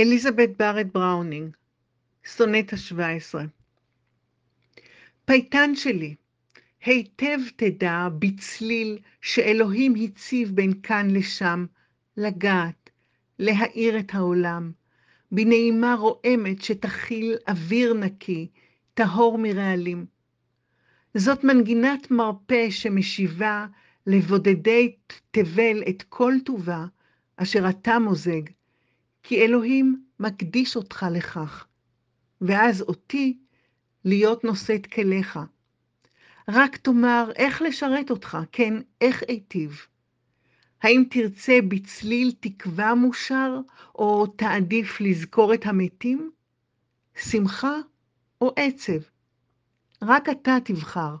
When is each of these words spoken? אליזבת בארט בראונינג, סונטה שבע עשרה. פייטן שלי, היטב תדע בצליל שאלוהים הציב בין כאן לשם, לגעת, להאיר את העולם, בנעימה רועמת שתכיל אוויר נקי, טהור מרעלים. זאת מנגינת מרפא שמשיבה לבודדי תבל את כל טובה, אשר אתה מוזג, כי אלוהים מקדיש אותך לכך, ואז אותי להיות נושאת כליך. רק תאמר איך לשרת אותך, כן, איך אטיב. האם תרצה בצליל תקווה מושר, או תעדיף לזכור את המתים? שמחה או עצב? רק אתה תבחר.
אליזבת 0.00 0.48
בארט 0.58 0.86
בראונינג, 0.94 1.56
סונטה 2.26 2.72
שבע 2.72 3.08
עשרה. 3.08 3.44
פייטן 5.24 5.74
שלי, 5.74 6.14
היטב 6.84 7.38
תדע 7.56 8.08
בצליל 8.18 8.98
שאלוהים 9.22 9.94
הציב 9.94 10.50
בין 10.54 10.72
כאן 10.82 11.10
לשם, 11.10 11.66
לגעת, 12.16 12.90
להאיר 13.38 13.98
את 13.98 14.14
העולם, 14.14 14.72
בנעימה 15.32 15.94
רועמת 15.94 16.62
שתכיל 16.62 17.36
אוויר 17.48 17.94
נקי, 17.94 18.48
טהור 18.94 19.38
מרעלים. 19.38 20.06
זאת 21.14 21.44
מנגינת 21.44 22.10
מרפא 22.10 22.70
שמשיבה 22.70 23.66
לבודדי 24.06 24.96
תבל 25.30 25.82
את 25.88 26.02
כל 26.02 26.32
טובה, 26.44 26.84
אשר 27.36 27.68
אתה 27.68 27.98
מוזג, 27.98 28.42
כי 29.22 29.42
אלוהים 29.44 30.04
מקדיש 30.20 30.76
אותך 30.76 31.06
לכך, 31.10 31.66
ואז 32.40 32.82
אותי 32.82 33.38
להיות 34.04 34.44
נושאת 34.44 34.86
כליך. 34.86 35.38
רק 36.48 36.76
תאמר 36.76 37.30
איך 37.36 37.62
לשרת 37.62 38.10
אותך, 38.10 38.38
כן, 38.52 38.74
איך 39.00 39.22
אטיב. 39.22 39.86
האם 40.82 41.04
תרצה 41.10 41.58
בצליל 41.68 42.32
תקווה 42.40 42.94
מושר, 42.94 43.60
או 43.94 44.26
תעדיף 44.26 45.00
לזכור 45.00 45.54
את 45.54 45.66
המתים? 45.66 46.30
שמחה 47.14 47.76
או 48.40 48.52
עצב? 48.56 49.00
רק 50.02 50.28
אתה 50.28 50.56
תבחר. 50.64 51.16